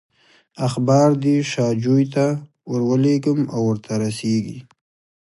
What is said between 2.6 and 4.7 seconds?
ورولېږم او ورته رسېږي.